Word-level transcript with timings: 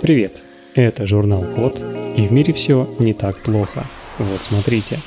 Привет, 0.00 0.42
это 0.74 1.06
журнал 1.06 1.44
Код, 1.54 1.84
и 2.16 2.26
в 2.26 2.32
мире 2.32 2.54
все 2.54 2.88
не 2.98 3.12
так 3.12 3.42
плохо. 3.42 3.84
Вот 4.18 4.42
смотрите. 4.42 4.98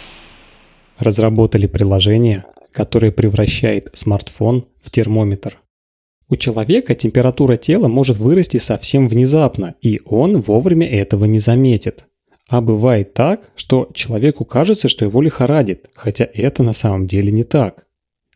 Разработали 1.00 1.66
приложение, 1.66 2.46
которое 2.71 3.12
превращает 3.12 3.90
смартфон 3.94 4.68
в 4.84 4.92
термометр. 4.92 5.58
У 6.29 6.36
человека 6.36 6.94
температура 6.94 7.58
тела 7.58 7.88
может 7.88 8.18
вырасти 8.18 8.58
совсем 8.58 9.08
внезапно, 9.08 9.74
и 9.81 9.99
он 10.06 10.40
вовремя 10.40 10.87
этого 10.87 11.25
не 11.25 11.39
заметит. 11.39 12.05
А 12.47 12.62
бывает 12.62 13.15
так, 13.15 13.49
что 13.55 13.89
человеку 13.96 14.46
кажется, 14.46 14.89
что 14.89 15.05
его 15.05 15.23
лихорадит, 15.23 15.89
хотя 15.96 16.30
это 16.31 16.62
на 16.62 16.73
самом 16.73 17.07
деле 17.07 17.31
не 17.31 17.44
так. 17.44 17.88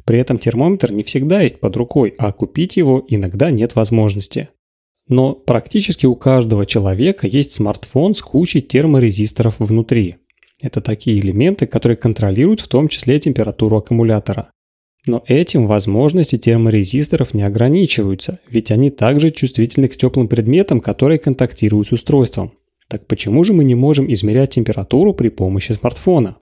При 0.05 0.17
этом 0.17 0.39
термометр 0.39 0.91
не 0.91 1.03
всегда 1.03 1.41
есть 1.41 1.59
под 1.59 1.77
рукой, 1.77 2.15
а 2.17 2.31
купить 2.31 2.77
его 2.77 3.05
иногда 3.07 3.51
нет 3.51 3.75
возможности. 3.75 4.49
Но 5.07 5.33
практически 5.33 6.05
у 6.05 6.15
каждого 6.15 6.65
человека 6.65 7.27
есть 7.27 7.53
смартфон 7.53 8.13
с 8.13 8.21
кучей 8.21 8.61
терморезисторов 8.61 9.55
внутри. 9.59 10.15
Это 10.61 10.81
такие 10.81 11.19
элементы, 11.19 11.65
которые 11.67 11.95
контролируют 11.95 12.61
в 12.61 12.67
том 12.67 12.87
числе 12.87 13.19
температуру 13.19 13.77
аккумулятора. 13.77 14.49
Но 15.05 15.23
этим 15.25 15.67
возможности 15.67 16.37
терморезисторов 16.37 17.33
не 17.33 17.43
ограничиваются, 17.43 18.39
ведь 18.49 18.71
они 18.71 18.89
также 18.89 19.31
чувствительны 19.31 19.87
к 19.87 19.95
теплым 19.95 20.27
предметам, 20.27 20.81
которые 20.81 21.19
контактируют 21.19 21.87
с 21.87 21.91
устройством. 21.93 22.51
Так 22.89 23.07
почему 23.07 23.43
же 23.43 23.53
мы 23.53 23.63
не 23.63 23.75
можем 23.75 24.11
измерять 24.11 24.51
температуру 24.51 25.13
при 25.13 25.29
помощи 25.29 25.71
смартфона? 25.73 26.37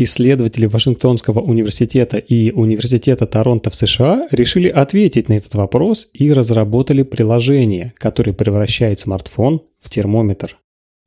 Исследователи 0.00 0.66
Вашингтонского 0.66 1.40
университета 1.40 2.18
и 2.18 2.52
Университета 2.52 3.26
Торонто 3.26 3.70
в 3.70 3.74
США 3.74 4.28
решили 4.30 4.68
ответить 4.68 5.28
на 5.28 5.32
этот 5.32 5.56
вопрос 5.56 6.08
и 6.12 6.32
разработали 6.32 7.02
приложение, 7.02 7.92
которое 7.98 8.32
превращает 8.32 9.00
смартфон 9.00 9.62
в 9.80 9.90
термометр. 9.90 10.56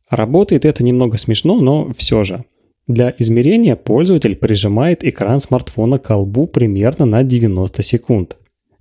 Работает 0.09 0.65
это 0.65 0.83
немного 0.83 1.17
смешно, 1.17 1.61
но 1.61 1.93
все 1.97 2.25
же. 2.25 2.43
Для 2.85 3.15
измерения 3.17 3.77
пользователь 3.77 4.35
прижимает 4.35 5.05
экран 5.05 5.39
смартфона 5.39 5.97
к 5.97 6.07
колбу 6.07 6.45
примерно 6.45 7.05
на 7.05 7.23
90 7.23 7.81
секунд. 7.83 8.35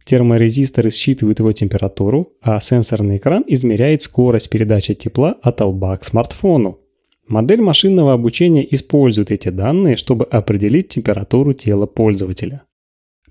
Терморезисторы 0.05 0.91
считывают 0.91 1.39
его 1.39 1.53
температуру, 1.53 2.33
а 2.43 2.61
сенсорный 2.61 3.19
экран 3.19 3.45
измеряет 3.47 4.03
скорость 4.03 4.51
передачи 4.51 4.95
тепла 4.95 5.37
от 5.41 5.61
лба 5.61 5.97
к 5.99 6.05
смартфону. 6.05 6.80
Модель 7.31 7.61
машинного 7.61 8.13
обучения 8.13 8.67
использует 8.75 9.31
эти 9.31 9.51
данные, 9.51 9.97
чтобы 9.97 10.25
определить 10.25 10.89
температуру 10.89 11.53
тела 11.53 11.87
пользователя. 11.87 12.63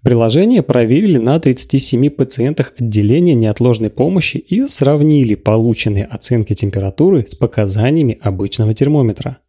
Приложение 0.02 0.64
проверили 0.64 1.18
на 1.18 1.38
37 1.38 2.10
пациентах 2.10 2.72
отделения 2.80 3.34
неотложной 3.34 3.90
помощи 3.90 4.38
и 4.38 4.66
сравнили 4.70 5.36
полученные 5.36 6.06
оценки 6.06 6.56
температуры 6.56 7.28
с 7.28 7.36
показаниями 7.36 8.18
обычного 8.22 8.74
термометра. 8.74 9.40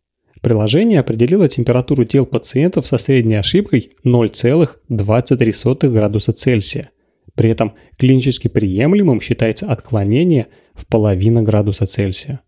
Приложение 0.41 0.99
определило 0.99 1.49
температуру 1.49 2.05
тел 2.05 2.27
пациентов 2.27 2.89
со 2.89 2.99
средней 2.99 3.37
ошибкой 3.37 3.93
0,23 4.05 5.89
градуса 5.91 6.33
Цельсия. 6.33 6.91
При 7.37 7.51
этом 7.51 7.75
клинически 7.99 8.49
приемлемым 8.49 9.21
считается 9.21 9.67
отклонение 9.67 10.49
в 10.75 10.87
половину 10.87 11.45
градуса 11.45 11.87
Цельсия. 11.87 12.41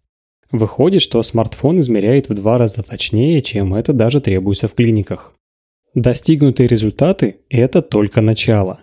Выходит, 0.53 1.01
что 1.01 1.23
смартфон 1.23 1.81
измеряет 1.81 2.29
в 2.29 2.35
два 2.35 2.59
раза 2.59 2.83
точнее, 2.83 3.41
чем 3.41 3.75
это 3.75 3.95
даже 3.95 4.21
требуется 4.21 4.69
в 4.69 4.75
клиниках. 4.75 5.35
Достигнутые 5.95 6.69
результаты– 6.69 7.37
это 7.49 7.81
только 7.81 8.21
начало. 8.21 8.81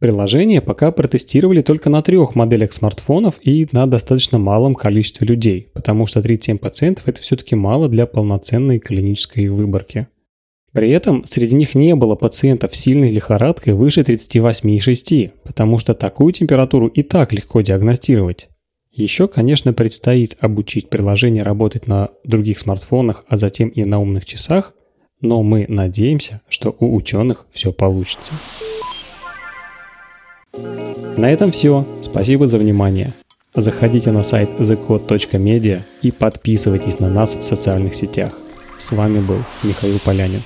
Приложение 0.00 0.60
пока 0.60 0.90
протестировали 0.90 1.62
только 1.62 1.88
на 1.88 2.02
трех 2.02 2.34
моделях 2.34 2.72
смартфонов 2.72 3.38
и 3.40 3.68
на 3.70 3.86
достаточно 3.86 4.40
малом 4.40 4.74
количестве 4.74 5.24
людей, 5.28 5.68
потому 5.72 6.08
что 6.08 6.20
37 6.20 6.58
пациентов– 6.58 7.04
это 7.06 7.22
все-таки 7.22 7.54
мало 7.54 7.88
для 7.88 8.06
полноценной 8.06 8.80
клинической 8.80 9.46
выборки. 9.46 10.08
При 10.72 10.90
этом 10.90 11.24
среди 11.24 11.54
них 11.54 11.76
не 11.76 11.94
было 11.94 12.16
пациентов 12.16 12.74
с 12.74 12.80
сильной 12.80 13.12
лихорадкой 13.12 13.74
выше 13.74 14.00
38,6, 14.00 15.30
потому 15.44 15.78
что 15.78 15.94
такую 15.94 16.32
температуру 16.32 16.88
и 16.88 17.04
так 17.04 17.32
легко 17.32 17.60
диагностировать. 17.60 18.48
Еще, 18.92 19.26
конечно, 19.26 19.72
предстоит 19.72 20.36
обучить 20.40 20.90
приложение 20.90 21.42
работать 21.42 21.86
на 21.86 22.10
других 22.24 22.58
смартфонах, 22.58 23.24
а 23.26 23.38
затем 23.38 23.70
и 23.70 23.84
на 23.84 23.98
умных 23.98 24.26
часах, 24.26 24.74
но 25.22 25.42
мы 25.42 25.64
надеемся, 25.66 26.42
что 26.50 26.76
у 26.78 26.94
ученых 26.94 27.46
все 27.52 27.72
получится. 27.72 28.34
На 31.16 31.30
этом 31.30 31.52
все. 31.52 31.86
Спасибо 32.02 32.46
за 32.46 32.58
внимание. 32.58 33.14
Заходите 33.54 34.10
на 34.12 34.22
сайт 34.22 34.50
thecode.media 34.58 35.82
и 36.02 36.10
подписывайтесь 36.10 36.98
на 36.98 37.08
нас 37.08 37.34
в 37.34 37.42
социальных 37.44 37.94
сетях. 37.94 38.38
С 38.76 38.92
вами 38.92 39.20
был 39.20 39.38
Михаил 39.62 39.98
Полянин. 40.00 40.42